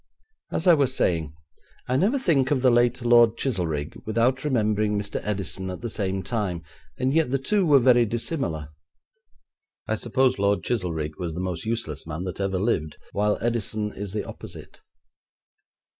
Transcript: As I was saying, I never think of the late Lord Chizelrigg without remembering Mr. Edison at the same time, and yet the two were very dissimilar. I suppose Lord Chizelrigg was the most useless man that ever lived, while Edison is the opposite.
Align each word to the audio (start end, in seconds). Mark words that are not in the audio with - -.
As 0.51 0.65
I 0.65 0.73
was 0.73 0.95
saying, 0.95 1.31
I 1.87 1.95
never 1.95 2.17
think 2.17 2.49
of 2.49 2.63
the 2.63 2.71
late 2.71 3.03
Lord 3.03 3.37
Chizelrigg 3.37 3.95
without 4.03 4.43
remembering 4.43 4.97
Mr. 4.97 5.19
Edison 5.23 5.69
at 5.69 5.81
the 5.81 5.91
same 5.91 6.23
time, 6.23 6.63
and 6.97 7.13
yet 7.13 7.29
the 7.29 7.37
two 7.37 7.67
were 7.67 7.77
very 7.77 8.07
dissimilar. 8.07 8.69
I 9.87 9.93
suppose 9.93 10.39
Lord 10.39 10.63
Chizelrigg 10.63 11.19
was 11.19 11.35
the 11.35 11.39
most 11.41 11.65
useless 11.67 12.07
man 12.07 12.23
that 12.23 12.39
ever 12.41 12.57
lived, 12.57 12.97
while 13.11 13.37
Edison 13.41 13.91
is 13.91 14.11
the 14.11 14.23
opposite. 14.25 14.81